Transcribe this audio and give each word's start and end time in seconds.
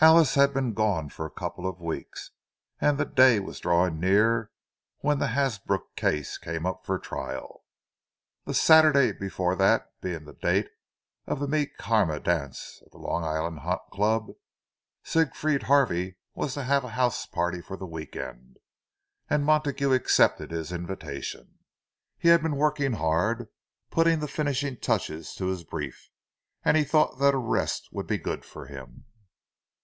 Alice 0.00 0.34
had 0.34 0.52
been 0.52 0.74
gone 0.74 1.08
for 1.08 1.24
a 1.24 1.30
couple 1.30 1.66
of 1.66 1.80
weeks, 1.80 2.32
and 2.78 2.98
the 2.98 3.06
day 3.06 3.40
was 3.40 3.58
drawing 3.58 3.98
near 3.98 4.50
when 4.98 5.18
the 5.18 5.28
Hasbrook 5.28 5.96
case 5.96 6.36
came 6.36 6.66
up 6.66 6.84
for 6.84 6.98
trial. 6.98 7.64
The 8.44 8.52
Saturday 8.52 9.12
before 9.12 9.56
that 9.56 9.90
being 10.02 10.26
the 10.26 10.34
date 10.34 10.68
of 11.26 11.40
the 11.40 11.48
Mi 11.48 11.68
carême 11.80 12.22
dance 12.22 12.82
of 12.84 12.90
the 12.92 12.98
Long 12.98 13.24
Island 13.24 13.60
Hunt 13.60 13.80
Club, 13.90 14.32
Siegfried 15.04 15.62
Harvey 15.62 16.16
was 16.34 16.52
to 16.52 16.64
have 16.64 16.84
a 16.84 16.90
house 17.00 17.24
party 17.24 17.62
for 17.62 17.78
the 17.78 17.86
week 17.86 18.14
end, 18.14 18.58
and 19.30 19.42
Montague 19.42 19.92
accepted 19.94 20.50
his 20.50 20.70
invitation. 20.70 21.60
He 22.18 22.28
had 22.28 22.42
been 22.42 22.56
working 22.56 22.92
hard, 22.94 23.48
putting 23.90 24.18
the 24.20 24.28
finishing 24.28 24.76
touches 24.76 25.34
to 25.36 25.46
his 25.46 25.64
brief, 25.64 26.10
and 26.62 26.76
he 26.76 26.84
thought 26.84 27.18
that 27.20 27.32
a 27.32 27.38
rest 27.38 27.88
would 27.90 28.06
be 28.06 28.18
good 28.18 28.44
for 28.44 28.66
him. 28.66 29.06